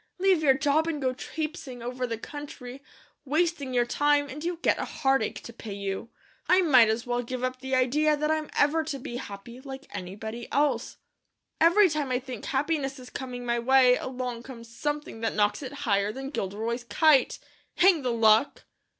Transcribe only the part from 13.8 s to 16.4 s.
along comes something that knocks it higher than